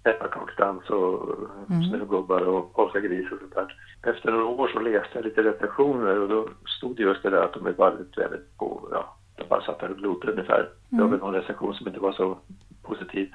pepparkaksdans 0.02 0.90
och 0.90 1.36
mm. 1.70 1.82
snögubbar 1.82 2.40
och 2.40 2.74
polska 2.74 3.00
gris 3.00 3.32
och 3.32 3.38
sånt 3.38 3.54
där. 3.54 3.76
Efter 4.02 4.32
några 4.32 4.44
år 4.44 4.68
så 4.68 4.80
läste 4.80 5.10
jag 5.12 5.24
lite 5.24 5.42
recensioner 5.42 6.20
och 6.20 6.28
då 6.28 6.48
stod 6.78 6.96
det 6.96 7.02
just 7.02 7.22
det 7.22 7.30
där 7.30 7.42
att 7.42 7.54
de 7.54 7.66
är 7.66 7.72
väldigt, 7.72 8.18
väldigt 8.18 8.58
på, 8.58 8.88
ja, 8.90 9.16
de 9.36 9.44
bara 9.48 9.62
satt 9.62 9.80
där 9.80 9.90
och 9.90 9.96
glodde 9.96 10.32
ungefär. 10.32 10.60
Mm. 10.60 10.70
Det 10.88 11.02
var 11.02 11.10
väl 11.10 11.20
någon 11.20 11.34
recension 11.34 11.74
som 11.74 11.88
inte 11.88 12.00
var 12.00 12.12
så 12.12 12.38
positiv. 12.82 13.34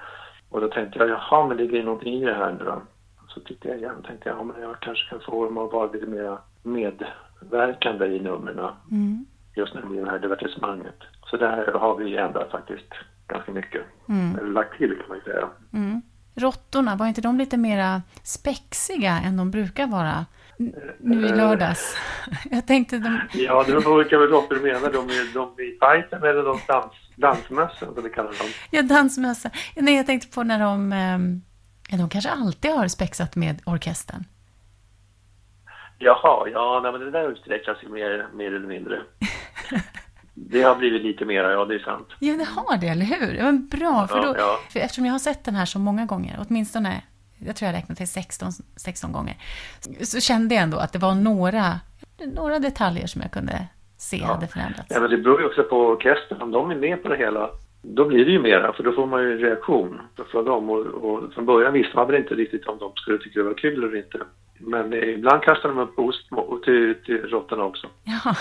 Och 0.49 0.61
då 0.61 0.67
tänkte 0.67 0.99
jag, 0.99 1.09
jaha, 1.09 1.47
men 1.47 1.57
det 1.57 1.65
blir 1.65 1.83
någonting 1.83 2.13
i 2.13 2.25
det 2.25 2.33
här 2.33 2.51
nu 2.51 2.65
då. 2.65 2.81
Så 3.27 3.39
tittade 3.39 3.69
jag 3.69 3.79
igen 3.79 3.95
och 3.99 4.05
tänkte, 4.05 4.29
ja 4.29 4.43
men 4.43 4.61
jag 4.61 4.79
kanske 4.79 5.09
kan 5.09 5.19
få 5.19 5.45
dem 5.45 5.57
att 5.57 5.73
vara 5.73 5.91
lite 5.91 6.07
mer 6.07 6.37
medverkande 6.63 8.05
i 8.05 8.19
numren. 8.19 8.59
Mm. 8.91 9.25
Just 9.55 9.73
när 9.73 9.81
det 9.81 9.87
blir 9.87 10.05
det 10.05 10.11
här 10.11 10.19
divertissemanget. 10.19 10.99
Så 11.25 11.37
där 11.37 11.73
har 11.73 11.95
vi 11.95 12.17
ändrat 12.17 12.51
faktiskt 12.51 12.93
ganska 13.27 13.51
mycket. 13.51 13.81
Mm. 14.09 14.35
Eller 14.35 14.49
lagt 14.49 14.77
till 14.77 14.97
kan 14.97 15.07
man 15.07 15.17
ju 15.17 15.23
säga. 15.23 15.49
Mm. 15.73 16.01
Råttorna, 16.37 16.95
var 16.95 17.07
inte 17.07 17.21
de 17.21 17.37
lite 17.37 17.57
mera 17.57 18.01
spexiga 18.23 19.21
än 19.25 19.37
de 19.37 19.51
brukar 19.51 19.87
vara? 19.87 20.25
nu 20.99 21.25
i 21.25 21.29
lördags. 21.29 21.97
Jag 22.51 22.67
tänkte 22.67 22.97
de... 22.97 23.21
Ja, 23.33 23.63
det 23.63 23.71
beror 23.71 23.81
på 23.81 23.95
vilka 23.95 24.15
råttor 24.15 24.55
du 24.55 24.61
menar. 24.61 24.91
De, 24.91 25.09
är, 25.09 25.33
de 25.33 25.63
i 25.63 25.77
fighten 25.79 26.23
eller 26.23 26.43
de 26.43 26.59
dans, 26.67 26.93
dansmössen 27.15 27.93
som 27.93 28.03
vi 28.03 28.09
kallar 28.09 28.29
dem? 28.29 28.47
Ja, 28.71 28.81
dansmössen. 28.81 29.51
Nej, 29.75 29.95
jag 29.95 30.05
tänkte 30.05 30.35
på 30.35 30.43
när 30.43 30.59
de... 30.59 30.93
Ehm, 30.93 31.41
ja, 31.89 31.97
de 31.97 32.09
kanske 32.09 32.29
alltid 32.29 32.71
har 32.71 32.87
spexat 32.87 33.35
med 33.35 33.61
orkestern. 33.65 34.23
Jaha, 35.99 36.47
ja, 36.49 36.79
nej, 36.83 36.91
men 36.91 37.01
det 37.01 37.11
där 37.11 37.31
utsträckas 37.31 37.77
ju 37.83 37.89
mer, 37.89 38.27
mer 38.33 38.53
eller 38.53 38.67
mindre. 38.67 39.01
Det 40.39 40.61
har 40.61 40.75
blivit 40.75 41.01
lite 41.01 41.25
mera, 41.25 41.51
ja 41.51 41.65
det 41.65 41.75
är 41.75 41.79
sant. 41.79 42.07
Ja, 42.19 42.33
det 42.33 42.43
har 42.43 42.77
det, 42.77 42.87
eller 42.87 43.05
hur? 43.05 43.33
Ja, 43.33 43.43
men 43.43 43.67
bra, 43.67 44.07
för, 44.07 44.21
då, 44.21 44.35
ja. 44.37 44.59
för 44.71 44.79
eftersom 44.79 45.05
jag 45.05 45.13
har 45.13 45.19
sett 45.19 45.45
den 45.45 45.55
här 45.55 45.65
så 45.65 45.79
många 45.79 46.05
gånger, 46.05 46.39
åtminstone 46.47 47.01
jag 47.45 47.55
tror 47.55 47.67
jag 47.67 47.77
räknade 47.77 47.97
till 47.97 48.07
16, 48.07 48.51
16 48.75 49.11
gånger, 49.11 49.35
så 50.01 50.19
kände 50.19 50.55
jag 50.55 50.63
ändå 50.63 50.77
att 50.77 50.93
det 50.93 50.99
var 50.99 51.15
några, 51.15 51.79
några 52.35 52.59
detaljer 52.59 53.07
som 53.07 53.21
jag 53.21 53.31
kunde 53.31 53.67
se 53.97 54.17
ja. 54.17 54.25
hade 54.25 54.47
förändrats. 54.47 54.87
Ja, 54.89 54.99
men 54.99 55.09
det 55.09 55.17
beror 55.17 55.39
ju 55.41 55.47
också 55.47 55.63
på 55.63 55.77
orkestern, 55.77 56.41
om 56.41 56.51
de 56.51 56.71
är 56.71 56.75
med 56.75 57.03
på 57.03 57.09
det 57.09 57.17
hela, 57.17 57.49
då 57.81 58.05
blir 58.05 58.25
det 58.25 58.31
ju 58.31 58.39
mera, 58.39 58.73
för 58.73 58.83
då 58.83 58.91
får 58.91 59.05
man 59.05 59.23
ju 59.23 59.31
en 59.31 59.37
reaktion 59.39 60.01
från 60.31 60.45
dem. 60.45 60.69
Och, 60.69 60.85
och 60.85 61.33
från 61.33 61.45
början 61.45 61.73
visste 61.73 61.95
man 61.95 62.07
väl 62.07 62.15
inte 62.21 62.35
riktigt 62.35 62.67
om 62.67 62.77
de 62.77 62.91
skulle 62.95 63.17
tycka 63.17 63.39
det 63.39 63.45
var 63.45 63.53
kul 63.53 63.83
eller 63.83 63.97
inte. 63.97 64.19
Men 64.59 64.93
ibland 64.93 65.43
kastar 65.43 65.69
de 65.69 65.77
upp 65.77 65.99
ost 65.99 66.29
till, 66.63 66.95
till 67.05 67.17
råttorna 67.17 67.63
också. 67.63 67.87
Ja, 68.03 68.35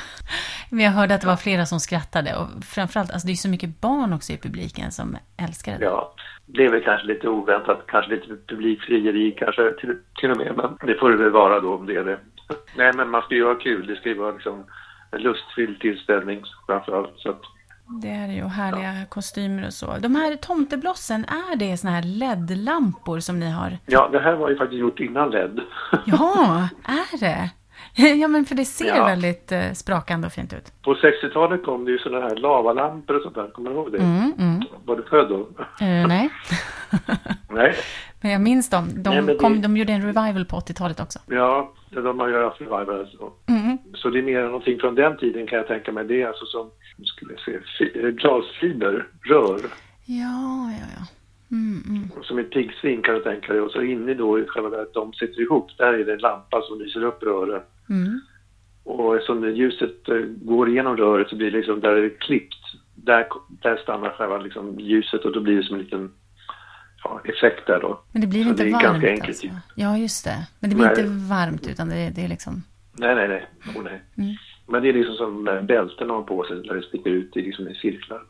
men 0.70 0.84
jag 0.84 0.92
hörde 0.92 1.14
att 1.14 1.20
det 1.20 1.26
var 1.26 1.36
flera 1.36 1.66
som 1.66 1.80
skrattade 1.80 2.36
och 2.36 2.64
framförallt, 2.64 3.10
alltså 3.10 3.26
det 3.26 3.32
är 3.32 3.36
så 3.36 3.48
mycket 3.48 3.80
barn 3.80 4.12
också 4.12 4.32
i 4.32 4.36
publiken 4.36 4.92
som 4.92 5.16
älskar 5.36 5.78
det. 5.78 5.84
Ja, 5.84 6.14
det 6.46 6.64
är 6.64 6.70
väl 6.70 6.82
kanske 6.82 7.06
lite 7.06 7.28
oväntat, 7.28 7.84
kanske 7.86 8.10
lite 8.10 8.26
publikfrieri 8.46 9.36
kanske 9.38 9.72
till, 9.72 9.98
till 10.20 10.30
och 10.30 10.36
med, 10.36 10.52
men 10.56 10.86
det 10.86 10.98
får 10.98 11.10
det 11.10 11.16
väl 11.16 11.30
vara 11.30 11.60
då 11.60 11.74
om 11.74 11.86
det 11.86 11.96
är 11.96 12.04
det. 12.04 12.18
Nej, 12.76 12.92
men 12.94 13.10
man 13.10 13.22
ska 13.22 13.34
ju 13.34 13.44
ha 13.44 13.54
kul, 13.54 13.86
det 13.86 13.96
ska 13.96 14.08
ju 14.08 14.14
vara 14.14 14.32
liksom 14.32 14.64
en 15.10 15.22
lustfylld 15.22 15.80
tillställning 15.80 16.42
framförallt. 16.66 17.12
Så 17.16 17.30
att, 17.30 17.42
det 17.88 18.08
är 18.08 18.28
ju 18.28 18.44
härliga 18.44 18.94
ja. 19.00 19.06
kostymer 19.08 19.66
och 19.66 19.72
så. 19.72 19.94
De 19.98 20.14
här 20.14 20.36
tomteblossen, 20.36 21.24
är 21.24 21.56
det 21.56 21.76
såna 21.76 21.92
här 21.92 22.02
LED-lampor 22.02 23.20
som 23.20 23.40
ni 23.40 23.50
har? 23.50 23.78
Ja, 23.86 24.08
det 24.12 24.18
här 24.18 24.36
var 24.36 24.50
ju 24.50 24.56
faktiskt 24.56 24.80
gjort 24.80 25.00
innan 25.00 25.30
LED. 25.30 25.60
ja, 26.06 26.68
är 26.84 27.20
det? 27.20 27.50
Ja, 28.20 28.28
men 28.28 28.44
för 28.44 28.54
det 28.54 28.64
ser 28.64 28.96
ja. 28.96 29.04
väldigt 29.04 29.52
eh, 29.52 29.72
sprakande 29.72 30.26
och 30.26 30.32
fint 30.32 30.52
ut. 30.52 30.82
På 30.82 30.94
60-talet 30.94 31.64
kom 31.64 31.84
det 31.84 31.90
ju 31.90 31.98
sådana 31.98 32.28
här 32.28 32.36
lavalampor 32.36 33.16
och 33.16 33.22
sånt 33.22 33.34
där. 33.34 33.50
Kommer 33.50 33.70
du 33.70 33.76
ihåg 33.76 33.92
det? 33.92 33.98
Mm, 33.98 34.32
mm. 34.38 34.62
Var 34.84 34.96
du 34.96 35.02
född 35.02 35.28
då? 35.28 35.36
Uh, 35.36 36.06
nej. 36.08 36.30
nej. 37.50 37.74
Jag 38.30 38.40
minns 38.40 38.70
dem. 38.70 39.02
De, 39.02 39.26
nej, 39.26 39.36
kom, 39.38 39.54
det... 39.54 39.62
de 39.62 39.76
gjorde 39.76 39.92
en 39.92 40.02
revival 40.02 40.44
på 40.44 40.56
80-talet 40.56 41.00
också. 41.00 41.18
Ja, 41.26 41.72
de 41.90 42.20
har 42.20 42.28
ju 42.28 42.42
haft 42.42 42.60
revival. 42.60 43.00
Alltså. 43.00 43.32
Mm. 43.46 43.78
Så 43.94 44.10
det 44.10 44.18
är 44.18 44.22
mer 44.22 44.42
någonting 44.42 44.78
från 44.78 44.94
den 44.94 45.16
tiden 45.16 45.46
kan 45.46 45.58
jag 45.58 45.66
tänka 45.66 45.92
mig. 45.92 46.04
Det 46.04 46.22
är 46.22 46.26
alltså 46.26 46.44
som, 46.46 46.70
skulle 47.04 47.32
jag 47.32 47.40
säga, 47.40 48.10
glasfiber, 48.10 49.06
rör. 49.22 49.60
Ja, 50.04 50.70
ja, 50.80 50.86
ja. 50.96 51.06
Mm, 51.50 51.82
mm. 51.88 52.10
Som 52.22 52.38
ett 52.38 52.50
piggsvin 52.50 53.02
kan 53.02 53.14
du 53.14 53.20
tänka 53.20 53.52
dig. 53.52 53.62
Och 53.62 53.70
så 53.70 53.82
inne 53.82 54.14
då 54.14 54.38
i 54.38 54.44
själva 54.46 54.82
att 54.82 54.94
de 54.94 55.12
sitter 55.12 55.40
ihop, 55.40 55.70
där 55.78 55.92
är 55.92 56.04
det 56.04 56.12
en 56.12 56.18
lampa 56.18 56.62
som 56.62 56.78
lyser 56.78 57.04
upp 57.04 57.22
röret. 57.22 57.62
Mm. 57.90 58.20
Och 58.84 59.16
eftersom 59.16 59.54
ljuset 59.54 60.08
eh, 60.08 60.18
går 60.42 60.68
igenom 60.68 60.96
röret 60.96 61.28
så 61.28 61.36
blir 61.36 61.50
det 61.50 61.56
liksom, 61.56 61.80
där 61.80 61.96
är 61.96 62.02
det 62.02 62.10
klippt, 62.10 62.58
där, 62.94 63.26
där 63.62 63.76
stannar 63.76 64.10
själva 64.10 64.38
liksom 64.38 64.80
ljuset 64.80 65.24
och 65.24 65.32
då 65.32 65.40
blir 65.40 65.56
det 65.56 65.62
som 65.62 65.76
en 65.76 65.82
liten 65.82 66.12
effekt 67.36 67.66
där 67.66 67.80
då. 67.80 68.00
Men 68.12 68.20
det 68.20 68.26
blir 68.26 68.42
så 68.42 68.48
inte 68.48 68.64
det 68.64 68.70
varmt 68.70 68.82
ganska 68.82 69.10
enkelt. 69.10 69.28
alltså? 69.28 69.46
Ja, 69.74 69.96
just 69.96 70.24
det. 70.24 70.46
Men 70.60 70.70
det 70.70 70.76
blir 70.76 70.86
nej. 70.86 71.00
inte 71.00 71.12
varmt 71.34 71.68
utan 71.68 71.88
det, 71.88 72.10
det 72.14 72.24
är 72.24 72.28
liksom... 72.28 72.62
Nej, 72.98 73.14
nej, 73.14 73.28
nej. 73.28 73.46
Oh, 73.76 73.82
nej. 73.82 74.02
Mm. 74.18 74.34
Men 74.68 74.82
det 74.82 74.88
är 74.88 74.92
liksom 74.92 75.14
som 75.14 75.44
bälten 75.66 76.10
har 76.10 76.22
på 76.22 76.44
sig 76.44 76.56
där 76.56 76.74
det 76.74 76.82
sticker 76.82 77.10
ut 77.10 77.36
i, 77.36 77.42
liksom 77.42 77.68
i 77.68 77.74
cirklar. 77.74 78.22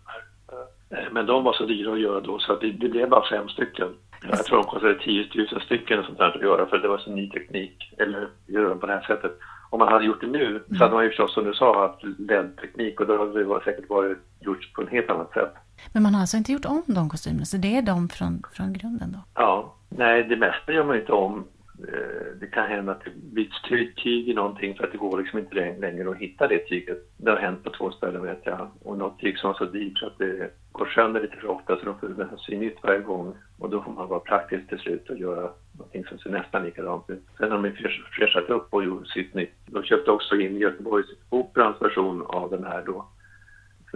Eh, 0.91 1.13
men 1.13 1.27
de 1.27 1.45
var 1.45 1.53
så 1.53 1.67
dyra 1.67 1.93
att 1.93 2.01
göra 2.01 2.21
då 2.21 2.39
så 2.39 2.53
att 2.53 2.61
det, 2.61 2.73
det 2.73 2.89
blev 2.89 3.09
bara 3.09 3.29
fem 3.29 3.49
stycken. 3.49 3.89
Jag 4.29 4.45
tror 4.45 4.59
de 4.59 4.67
kostade 4.67 4.99
10 4.99 5.27
000 5.53 5.61
stycken 5.61 6.05
sånt 6.05 6.19
där 6.19 6.37
att 6.37 6.43
göra 6.43 6.67
för 6.67 6.79
det 6.79 6.89
var 6.89 6.99
så 6.99 7.11
ny 7.11 7.31
teknik, 7.31 7.95
eller 7.99 8.29
göra 8.47 8.69
dem 8.69 8.81
på 8.81 8.87
det 8.87 8.93
här 8.93 9.03
sättet. 9.07 9.39
Om 9.71 9.79
man 9.79 9.93
hade 9.93 10.05
gjort 10.05 10.21
det 10.21 10.27
nu 10.27 10.63
så 10.69 10.77
hade 10.77 10.95
man 10.95 11.05
ju 11.05 11.09
förstås 11.09 11.35
som 11.35 11.45
du 11.45 11.55
sa 11.55 11.89
haft 11.89 12.05
LED-teknik 12.19 13.01
och 13.01 13.07
då 13.07 13.19
hade 13.19 13.45
det 13.45 13.65
säkert 13.65 13.89
varit 13.89 14.19
gjort 14.41 14.73
på 14.75 14.83
ett 14.83 14.89
helt 14.89 15.11
annat 15.11 15.33
sätt. 15.33 15.55
Men 15.92 16.02
man 16.02 16.14
har 16.14 16.21
alltså 16.21 16.37
inte 16.37 16.52
gjort 16.52 16.64
om 16.64 16.83
de 16.87 17.09
kostymerna, 17.09 17.45
så 17.45 17.56
det 17.56 17.76
är 17.76 17.83
de 17.83 18.09
från, 18.09 18.42
från 18.52 18.73
grunden 18.73 19.12
då? 19.12 19.18
Ja, 19.35 19.75
nej 19.88 20.25
det 20.25 20.37
mesta 20.37 20.73
gör 20.73 20.85
man 20.85 20.97
inte 20.97 21.12
om. 21.12 21.45
Eh, 21.78 22.38
det 22.40 22.47
kan 22.47 22.66
hända 22.66 22.92
att 22.92 23.04
det 23.04 23.11
byts 23.11 23.62
tyg 23.62 24.28
i 24.28 24.35
någonting 24.35 24.75
för 24.75 24.85
att 24.85 24.92
det 24.92 24.99
går 24.99 25.18
liksom 25.18 25.38
inte 25.38 25.54
längre 25.78 26.11
att 26.11 26.16
hitta 26.16 26.49
det 26.49 26.59
tyget. 26.59 26.99
Det 27.16 27.30
har 27.30 27.38
hänt 27.38 27.64
på 27.64 27.71
två 27.71 27.90
ställen 27.90 28.23
vet 28.23 28.40
jag. 28.45 28.71
Och 28.83 28.99
något 28.99 29.18
tyg 29.18 29.38
som 29.38 29.49
var 29.49 29.59
så 29.59 29.64
dyrt 29.64 29.99
så 29.99 30.06
att 30.06 30.18
det 30.18 30.50
går 30.73 30.87
sönder 30.87 31.21
lite 31.21 31.37
för 31.37 31.50
ofta 31.50 31.76
så 31.76 31.85
de 31.85 31.99
får 31.99 32.09
nästan 32.09 32.38
sy 32.38 32.56
nytt 32.56 32.78
varje 32.83 33.00
gång. 33.00 33.35
Och 33.59 33.71
då 33.71 33.83
får 33.83 33.92
man 33.92 34.09
vara 34.09 34.21
praktisk 34.21 34.68
till 34.68 34.78
slut 34.78 35.11
och 35.11 35.18
göra 35.18 35.50
någonting 35.73 36.04
som 36.04 36.18
ser 36.18 36.30
nästan 36.30 36.64
likadant 36.64 37.11
ut. 37.11 37.23
Sen 37.38 37.50
har 37.50 37.62
de 37.62 37.73
fräschat 38.18 38.50
upp 38.50 38.75
och 38.75 38.85
gjort 38.85 39.09
sitt 39.09 39.35
nytt. 39.35 39.54
De 39.66 39.83
köpte 39.83 40.11
också 40.11 40.37
in 40.37 40.56
Göteborgs 40.56 41.06
Operans 41.30 41.83
version 41.83 42.23
av 42.26 42.50
den 42.50 42.64
här 42.64 42.83
då. 42.87 43.06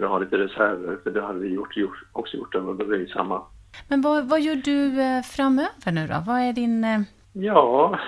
För 0.01 0.05
att 0.05 0.11
ha 0.11 0.19
lite 0.19 0.37
reserver, 0.37 0.97
för 1.03 1.11
det 1.11 1.21
hade 1.21 1.39
vi 1.39 1.47
gjort, 1.47 1.75
också 2.11 2.37
gjort 2.37 2.55
och 2.55 2.75
då 2.75 2.93
är 2.93 2.97
det 2.97 3.07
samma. 3.07 3.41
Men 3.87 4.01
vad, 4.01 4.29
vad 4.29 4.41
gör 4.41 4.55
du 4.55 5.01
eh, 5.01 5.21
framöver 5.21 5.91
nu 5.91 6.07
då? 6.07 6.23
Vad 6.27 6.39
är 6.39 6.53
din 6.53 6.83
eh, 6.83 7.01
Ja, 7.33 7.99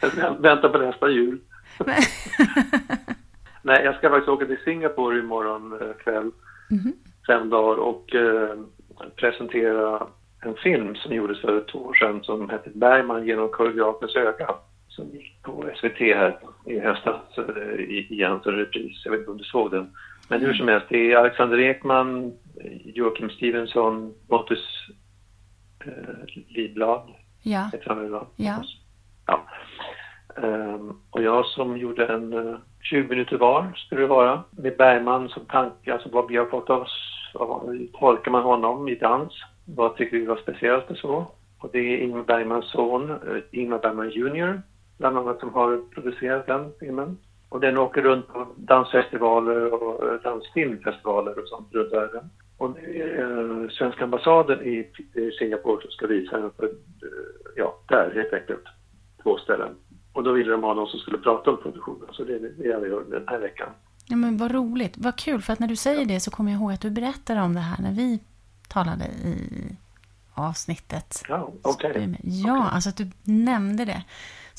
vänta 0.38 0.68
på 0.68 0.78
nästa 0.78 1.08
jul. 1.08 1.38
Nej, 3.62 3.84
jag 3.84 3.94
ska 3.94 4.10
faktiskt 4.10 4.28
åka 4.28 4.46
till 4.46 4.64
Singapore 4.64 5.18
imorgon 5.18 5.72
eh, 5.72 5.92
kväll, 6.04 6.30
mm 6.70 6.82
-hmm. 6.82 6.92
fem 7.26 7.50
dagar 7.50 7.76
och 7.76 8.14
eh, 8.14 8.58
presentera 9.16 10.06
en 10.40 10.54
film 10.54 10.94
som 10.94 11.14
gjordes 11.14 11.40
för 11.40 11.60
två 11.72 11.78
år 11.78 11.94
sedan 11.94 12.22
som 12.22 12.50
hette 12.50 12.70
Bergman 12.74 13.26
genom 13.26 13.48
koreografens 13.48 14.16
öga. 14.16 14.54
Som 14.88 15.08
gick 15.08 15.42
på 15.42 15.70
SVT 15.76 15.98
här 15.98 16.38
i 16.66 16.80
höstas 16.80 17.22
igen 17.88 18.40
som 18.42 18.52
repris. 18.52 19.02
Jag 19.04 19.12
vet 19.12 19.20
inte 19.20 19.30
om 19.30 19.38
du 19.38 19.44
såg 19.44 19.70
den. 19.70 19.90
Men 20.30 20.40
hur 20.40 20.54
som 20.54 20.68
helst, 20.68 20.86
det 20.88 21.12
är 21.12 21.16
Alexander 21.16 21.58
Ekman, 21.58 22.32
Joakim 22.84 23.30
Stevensson, 23.30 24.14
Pontus 24.28 24.88
eh, 25.84 26.42
Lidblad 26.48 27.10
Ja. 27.42 27.70
Heter 27.72 27.88
han 27.88 27.98
väl 27.98 28.20
Ja. 28.36 28.62
ja. 29.26 29.46
Um, 30.36 31.00
och 31.10 31.22
jag 31.22 31.46
som 31.46 31.78
gjorde 31.78 32.06
en 32.06 32.32
uh, 32.32 32.52
eh, 32.52 32.58
20 32.82 33.08
minuter 33.08 33.38
var, 33.38 33.72
skulle 33.76 34.00
det 34.00 34.06
vara, 34.06 34.42
med 34.50 34.76
Bergman 34.76 35.28
som 35.28 35.44
tanke, 35.46 35.92
alltså 35.92 36.08
vad 36.12 36.28
vi 36.28 36.36
har 36.36 36.46
fått 36.46 36.70
av 36.70 36.82
oss, 36.82 37.26
hur 37.66 37.86
tolkar 37.92 38.30
man 38.30 38.42
honom 38.42 38.88
i 38.88 38.94
dans? 38.94 39.32
Vad 39.64 39.96
tycker 39.96 40.16
vi 40.16 40.26
var 40.26 40.36
speciellt 40.36 40.90
och 40.90 40.96
så? 40.96 41.26
Och 41.58 41.68
det 41.72 41.78
är 41.78 41.98
Ingmar 41.98 42.22
Bergmans 42.22 42.70
son, 42.70 43.10
uh, 43.10 43.42
Ingmar 43.50 43.78
Bergman 43.78 44.10
Jr, 44.10 44.62
bland 44.98 45.18
annat 45.18 45.40
som 45.40 45.54
har 45.54 45.94
producerat 45.94 46.46
den 46.46 46.72
filmen. 46.80 47.18
Och 47.50 47.60
den 47.60 47.78
åker 47.78 48.02
runt 48.02 48.28
på 48.28 48.46
dansfestivaler 48.56 49.74
och 49.74 50.04
uh, 50.04 50.22
dansfilmfestivaler 50.22 51.38
och 51.38 51.48
sånt 51.48 51.74
runt 51.74 51.92
världen. 51.92 52.30
Och 52.60 52.78
eh, 52.78 53.68
svenska 53.70 54.04
ambassaden 54.04 54.62
i 54.62 54.86
Singapore 55.38 55.82
som 55.82 55.90
ska 55.90 56.06
visa 56.06 56.38
den 56.38 56.50
för, 56.50 56.64
eh, 56.64 56.70
ja, 57.56 57.78
där 57.88 58.12
helt 58.14 58.32
enkelt, 58.32 58.64
två 59.22 59.38
ställen. 59.38 59.74
Och 60.12 60.22
då 60.22 60.32
ville 60.32 60.50
de 60.50 60.62
ha 60.62 60.74
någon 60.74 60.86
som 60.86 61.00
skulle 61.00 61.18
prata 61.18 61.50
om 61.50 61.56
produktionen, 61.62 62.08
så 62.12 62.24
det 62.24 62.34
är 62.34 62.38
det 62.38 62.68
jag 62.68 62.88
gör 62.88 63.04
den 63.10 63.28
här 63.28 63.38
veckan. 63.38 63.68
Ja 64.06 64.16
men 64.16 64.36
vad 64.36 64.52
roligt, 64.52 64.94
vad 64.96 65.16
kul, 65.16 65.42
för 65.42 65.52
att 65.52 65.58
när 65.58 65.68
du 65.68 65.76
säger 65.76 66.06
det 66.06 66.20
så 66.20 66.30
kommer 66.30 66.50
jag 66.50 66.60
ihåg 66.60 66.72
att 66.72 66.80
du 66.80 66.90
berättade 66.90 67.40
om 67.40 67.54
det 67.54 67.60
här 67.60 67.82
när 67.82 67.92
vi 67.92 68.20
talade 68.68 69.04
i 69.04 69.76
avsnittet. 70.34 71.22
Ja, 71.28 71.52
okej. 71.62 71.90
Okay. 71.90 72.14
Ja, 72.22 72.58
okay. 72.58 72.74
alltså 72.74 72.90
att 72.90 72.96
du 72.96 73.10
nämnde 73.22 73.84
det 73.84 74.04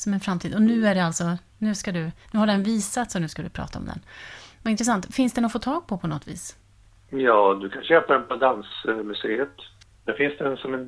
som 0.02 0.14
en 0.14 0.20
framtid. 0.20 0.54
Och 0.54 0.62
nu 0.62 0.86
är 0.86 0.94
det 0.94 1.04
alltså, 1.04 1.24
nu 1.58 1.74
ska 1.74 1.92
du, 1.92 2.10
nu 2.32 2.38
har 2.38 2.46
den 2.46 2.62
visats 2.62 3.14
och 3.14 3.20
nu 3.20 3.28
ska 3.28 3.42
du 3.42 3.48
prata 3.48 3.78
om 3.78 3.84
den. 3.84 3.98
Vad 4.62 4.70
intressant. 4.70 5.14
Finns 5.14 5.32
den 5.32 5.44
att 5.44 5.52
få 5.52 5.58
tag 5.58 5.86
på 5.86 5.98
på 5.98 6.06
något 6.06 6.28
vis? 6.28 6.56
Ja, 7.10 7.58
du 7.62 7.68
kan 7.68 7.82
köpa 7.82 8.12
den 8.12 8.26
på 8.28 8.36
Dansmuseet. 8.36 9.56
Där 10.04 10.12
finns 10.12 10.38
den 10.38 10.56
som 10.56 10.74
en 10.74 10.86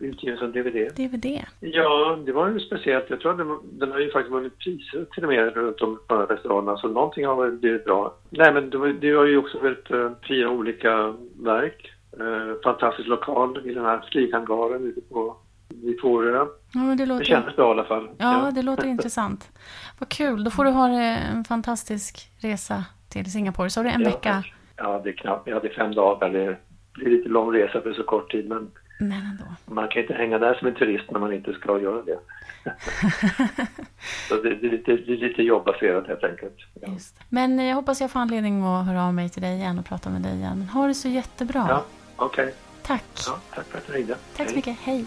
utgiven 0.00 0.38
som 0.38 0.52
DVD. 0.52 0.94
DVD? 0.96 1.26
Ja, 1.60 2.18
det 2.26 2.32
var 2.32 2.48
ju 2.48 2.60
speciellt. 2.60 3.10
Jag 3.10 3.20
tror 3.20 3.30
att 3.32 3.38
den, 3.38 3.58
den 3.78 3.92
har 3.92 3.98
ju 3.98 4.10
faktiskt 4.10 4.32
vunnit 4.32 4.58
priser 4.58 5.06
till 5.14 5.24
och 5.24 5.28
med 5.28 5.54
runt 5.54 5.80
om 5.80 6.00
på 6.08 6.16
restaurangerna. 6.16 6.76
Så 6.76 6.88
någonting 6.88 7.26
har 7.26 7.44
väl 7.44 7.58
blivit 7.58 7.84
bra. 7.84 8.14
Nej, 8.30 8.52
men 8.52 8.70
det, 8.70 8.78
var, 8.78 8.88
det 8.88 9.14
var 9.14 9.24
ju 9.24 9.36
också 9.36 9.58
väldigt 9.58 9.90
uh, 9.90 10.10
fina 10.28 10.50
olika 10.50 11.14
verk. 11.36 11.90
Eh, 12.20 12.60
fantastisk 12.64 13.08
lokal 13.08 13.70
i 13.70 13.74
den 13.74 13.84
här 13.84 14.04
flyghangaren 14.10 14.84
ute 14.84 15.00
på 15.00 15.36
vid 15.82 16.00
Fårö. 16.00 16.46
Ja, 16.72 16.80
det, 16.80 17.06
låter... 17.06 17.18
det 17.18 17.24
kändes 17.24 17.56
bra 17.56 17.68
i 17.68 17.70
alla 17.70 17.84
fall. 17.84 18.08
Ja, 18.18 18.44
ja. 18.44 18.50
det 18.50 18.62
låter 18.62 18.86
intressant. 18.96 19.50
Vad 19.98 20.08
kul, 20.08 20.44
då 20.44 20.50
får 20.50 20.64
du 20.64 20.70
ha 20.70 20.88
en 20.88 21.44
fantastisk 21.44 22.30
resa 22.38 22.84
till 23.08 23.32
Singapore. 23.32 23.70
Så 23.70 23.80
har 23.80 23.84
du 23.84 23.90
en 23.90 24.02
ja, 24.02 24.10
vecka? 24.10 24.44
Ja, 24.76 25.00
det 25.04 25.10
är 25.10 25.12
knappt. 25.16 25.48
Ja, 25.48 25.60
det 25.60 25.68
är 25.68 25.74
fem 25.74 25.94
dagar. 25.94 26.30
Det 26.30 26.44
är 26.44 26.58
lite 26.94 27.28
lång 27.28 27.52
resa 27.54 27.80
för 27.80 27.92
så 27.92 28.02
kort 28.02 28.30
tid, 28.30 28.48
men, 28.48 28.70
men 28.98 29.38
man 29.64 29.88
kan 29.88 30.02
inte 30.02 30.14
hänga 30.14 30.38
där 30.38 30.54
som 30.54 30.68
en 30.68 30.74
turist 30.74 31.10
när 31.10 31.20
man 31.20 31.32
inte 31.32 31.52
ska 31.52 31.80
göra 31.80 32.02
det. 32.02 32.18
så 34.28 34.34
det, 34.34 34.54
det, 34.54 34.66
är 34.66 34.70
lite, 34.70 34.96
det 34.96 35.12
är 35.12 35.16
lite 35.16 35.42
jobbbaserat 35.42 36.06
helt 36.06 36.24
enkelt. 36.24 36.56
Ja. 36.80 36.88
Men 37.28 37.58
jag 37.58 37.74
hoppas 37.74 38.00
jag 38.00 38.10
får 38.10 38.20
anledning 38.20 38.62
att 38.62 38.86
höra 38.86 39.04
av 39.04 39.14
mig 39.14 39.28
till 39.28 39.42
dig 39.42 39.56
igen 39.56 39.78
och 39.78 39.86
prata 39.86 40.10
med 40.10 40.22
dig 40.22 40.34
igen. 40.34 40.62
Ha 40.62 40.86
det 40.86 40.94
så 40.94 41.08
jättebra. 41.08 41.66
Ja, 41.68 41.84
okej. 42.16 42.44
Okay. 42.44 42.54
Tack. 42.82 43.04
Ja, 43.26 43.38
tack 43.54 43.66
för 43.66 43.78
att 43.78 43.86
du 43.86 43.92
ringde. 43.92 44.16
Tack 44.36 44.48
så 44.48 44.56
mycket. 44.56 44.76
Hej. 44.80 45.04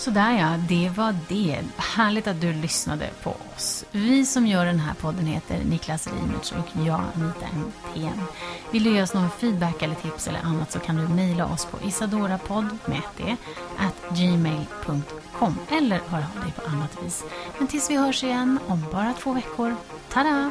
Sådär 0.00 0.38
ja, 0.38 0.56
det 0.68 0.90
var 0.96 1.16
det. 1.28 1.60
Härligt 1.76 2.26
att 2.26 2.40
du 2.40 2.52
lyssnade 2.52 3.10
på 3.22 3.36
oss. 3.56 3.84
Vi 3.90 4.26
som 4.26 4.46
gör 4.46 4.66
den 4.66 4.78
här 4.78 4.94
podden 4.94 5.26
heter 5.26 5.64
Niklas 5.64 6.06
Reimertz 6.06 6.52
och 6.52 6.86
jag 6.86 7.00
Anita 7.14 7.46
Mtén. 7.46 8.22
Vill 8.70 8.84
du 8.84 8.90
ge 8.90 9.02
oss 9.02 9.14
någon 9.14 9.30
feedback 9.30 9.82
eller 9.82 9.94
tips 9.94 10.28
eller 10.28 10.40
annat 10.40 10.72
så 10.72 10.78
kan 10.78 10.96
du 10.96 11.08
mejla 11.08 11.46
oss 11.46 11.64
på 11.64 11.78
isadorapodd 11.86 12.78
med 12.86 13.02
det, 13.16 13.30
e 13.30 13.36
at 13.78 14.18
gmail.com 14.18 15.58
eller 15.70 16.00
höra 16.08 16.26
av 16.36 16.44
dig 16.44 16.52
på 16.52 16.70
annat 16.70 17.04
vis. 17.04 17.24
Men 17.58 17.66
tills 17.68 17.90
vi 17.90 17.96
hörs 17.96 18.24
igen 18.24 18.58
om 18.66 18.84
bara 18.92 19.12
två 19.12 19.32
veckor, 19.32 19.76
tada! 20.08 20.50